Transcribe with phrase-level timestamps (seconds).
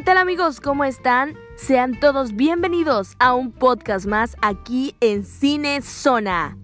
[0.00, 0.62] ¿Qué tal amigos?
[0.62, 1.36] ¿Cómo están?
[1.56, 6.56] Sean todos bienvenidos a un podcast más aquí en Cine Zona.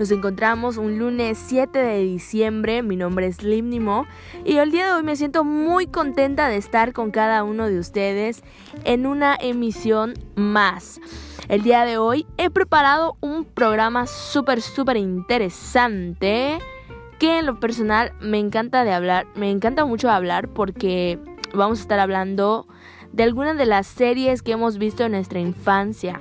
[0.00, 4.04] Nos encontramos un lunes 7 de diciembre, mi nombre es Limnimo
[4.44, 7.78] y el día de hoy me siento muy contenta de estar con cada uno de
[7.78, 8.42] ustedes
[8.82, 11.00] en una emisión más.
[11.48, 16.58] El día de hoy he preparado un programa súper, súper interesante
[17.20, 21.20] que en lo personal me encanta de hablar, me encanta mucho hablar porque
[21.54, 22.66] vamos a estar hablando
[23.12, 26.20] de algunas de las series que hemos visto en nuestra infancia.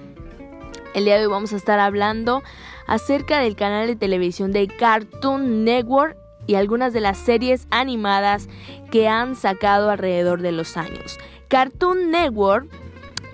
[0.94, 2.44] El día de hoy vamos a estar hablando
[2.86, 6.18] acerca del canal de televisión de Cartoon Network
[6.48, 8.50] y algunas de las series animadas
[8.92, 11.18] que han sacado alrededor de los años.
[11.48, 12.70] Cartoon Network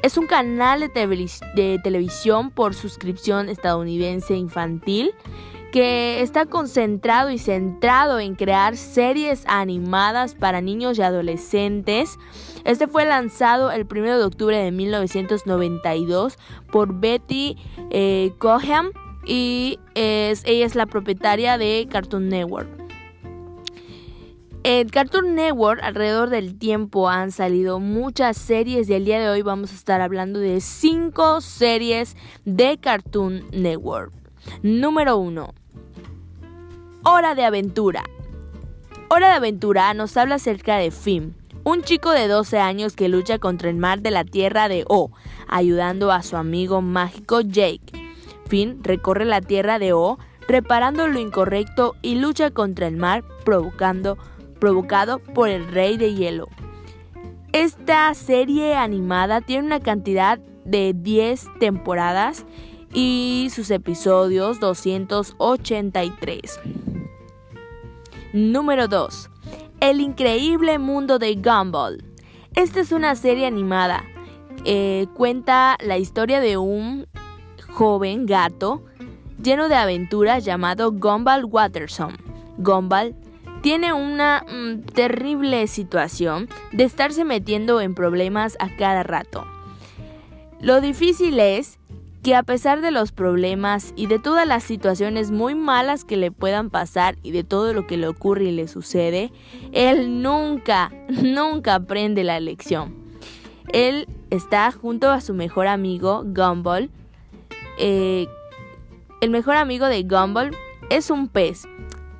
[0.04, 5.14] es un canal de, de televisión por suscripción estadounidense infantil
[5.72, 12.18] que está concentrado y centrado en crear series animadas para niños y adolescentes.
[12.64, 16.38] Este fue lanzado el 1 de octubre de 1992
[16.72, 17.58] por Betty
[17.90, 18.92] eh, Cohen
[19.26, 22.70] y es, ella es la propietaria de Cartoon Network.
[24.64, 29.42] En Cartoon Network alrededor del tiempo han salido muchas series y el día de hoy
[29.42, 34.27] vamos a estar hablando de 5 series de Cartoon Network.
[34.64, 35.54] Número 1.
[37.04, 38.04] Hora de Aventura.
[39.10, 43.40] Hora de Aventura nos habla acerca de Finn, un chico de 12 años que lucha
[43.40, 45.12] contra el mar de la tierra de O,
[45.48, 47.94] ayudando a su amigo mágico Jake.
[48.48, 50.18] Finn recorre la tierra de O,
[50.48, 54.18] reparando lo incorrecto y lucha contra el mar provocando,
[54.60, 56.48] provocado por el rey de hielo.
[57.54, 62.46] Esta serie animada tiene una cantidad de 10 temporadas
[62.94, 66.60] y sus episodios 283.
[68.34, 69.30] Número 2.
[69.80, 72.04] El increíble mundo de Gumball.
[72.56, 74.04] Esta es una serie animada.
[74.66, 77.08] Eh, cuenta la historia de un
[77.70, 78.84] joven gato
[79.42, 82.18] lleno de aventuras llamado Gumball Watterson.
[82.58, 83.16] Gumball
[83.62, 89.46] tiene una mm, terrible situación de estarse metiendo en problemas a cada rato.
[90.60, 91.78] Lo difícil es
[92.24, 96.32] que a pesar de los problemas y de todas las situaciones muy malas que le
[96.32, 99.32] puedan pasar y de todo lo que le ocurre y le sucede,
[99.72, 102.96] él nunca, nunca aprende la lección.
[103.74, 106.90] Él está junto a su mejor amigo Gumball.
[107.80, 108.28] Eh,
[109.22, 110.56] el mejor amigo de Gumball
[110.90, 111.68] es un pez.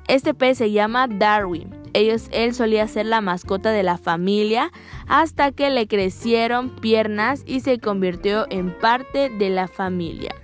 [0.08, 4.72] Este pez se llama Darwin él solía ser la mascota de la familia
[5.06, 10.34] hasta que le crecieron piernas y se convirtió en parte de la familia.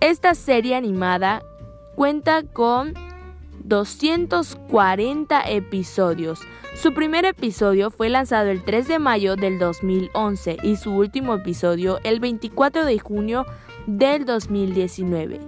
[0.00, 1.42] Esta serie animada
[1.94, 2.94] cuenta con
[3.64, 6.40] 240 episodios.
[6.74, 11.98] Su primer episodio fue lanzado el 3 de mayo del 2011 y su último episodio
[12.04, 13.46] el 24 de junio
[13.86, 15.40] del 2019.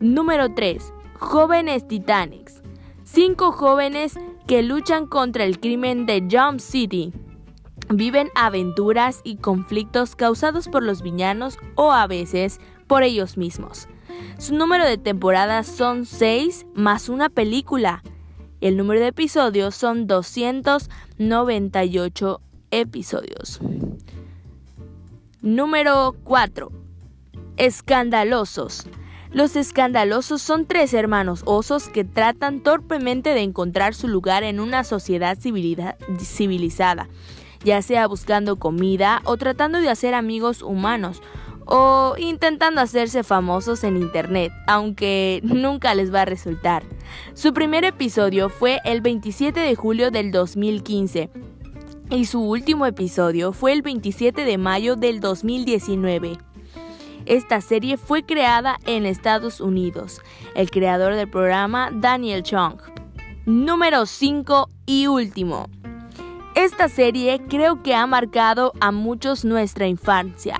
[0.00, 0.92] Número 3.
[1.18, 2.62] Jóvenes Titanics.
[3.10, 7.14] Cinco jóvenes que luchan contra el crimen de Jump City.
[7.88, 13.88] Viven aventuras y conflictos causados por los villanos o a veces por ellos mismos.
[14.36, 18.02] Su número de temporadas son 6 más una película.
[18.60, 23.58] El número de episodios son 298 episodios.
[25.40, 26.70] Número 4.
[27.56, 28.86] Escandalosos.
[29.30, 34.84] Los escandalosos son tres hermanos osos que tratan torpemente de encontrar su lugar en una
[34.84, 37.08] sociedad civilizada,
[37.62, 41.22] ya sea buscando comida o tratando de hacer amigos humanos
[41.66, 46.82] o intentando hacerse famosos en Internet, aunque nunca les va a resultar.
[47.34, 51.30] Su primer episodio fue el 27 de julio del 2015
[52.10, 56.38] y su último episodio fue el 27 de mayo del 2019.
[57.28, 60.22] Esta serie fue creada en Estados Unidos.
[60.54, 62.80] El creador del programa, Daniel Chung.
[63.44, 65.68] Número 5 y último.
[66.54, 70.58] Esta serie creo que ha marcado a muchos nuestra infancia.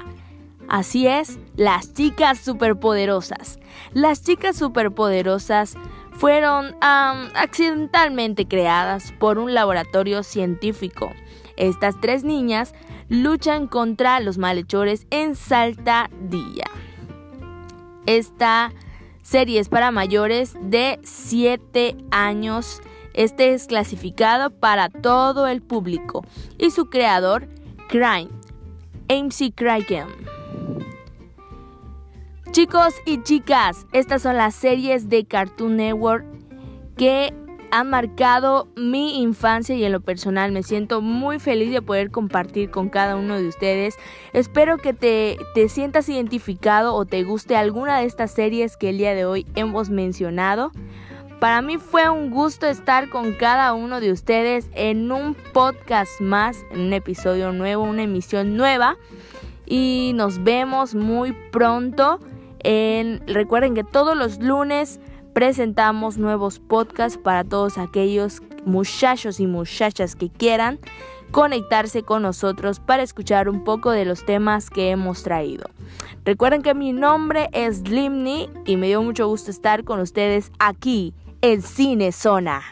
[0.69, 3.59] Así es, las chicas superpoderosas.
[3.95, 5.75] Las chicas superpoderosas
[6.13, 11.13] fueron accidentalmente creadas por un laboratorio científico.
[11.59, 12.73] Estas tres niñas
[13.09, 16.71] luchan contra los malhechores en Saltadilla.
[18.07, 18.73] Esta
[19.23, 22.81] serie es para mayores de 7 años.
[23.13, 26.25] Este es clasificado para todo el público
[26.59, 27.49] y su creador,
[27.89, 28.29] Crime,
[29.09, 30.07] MC Kraken.
[32.53, 36.25] Chicos y chicas, estas son las series de Cartoon Network
[36.97, 37.35] que
[37.71, 42.71] han marcado mi infancia y en lo personal me siento muy feliz de poder compartir
[42.71, 43.97] con cada uno de ustedes.
[44.33, 48.99] Espero que te, te sientas identificado o te guste alguna de estas series que el
[48.99, 50.73] día de hoy hemos mencionado.
[51.41, 56.65] Para mí fue un gusto estar con cada uno de ustedes en un podcast más,
[56.73, 58.97] en un episodio nuevo, una emisión nueva.
[59.65, 62.19] Y nos vemos muy pronto.
[62.61, 64.99] En, recuerden que todos los lunes
[65.39, 70.81] presentamos nuevos podcasts para todos aquellos muchachos y muchachas que quieran
[71.31, 75.71] conectarse con nosotros para escuchar un poco de los temas que hemos traído.
[76.25, 81.15] Recuerden que mi nombre es Limni y me dio mucho gusto estar con ustedes aquí
[81.41, 82.63] el Cine Zona.